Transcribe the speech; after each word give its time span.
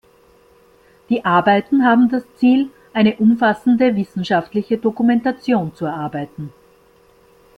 Die 1.09 1.23
Arbeiten 1.25 1.85
haben 1.85 2.09
das 2.09 2.23
Ziel, 2.37 2.71
eine 2.91 3.17
umfassende 3.17 3.95
wissenschaftliche 3.95 4.79
Dokumentation 4.79 5.75
zu 5.75 5.85
erarbeiten. 5.85 6.51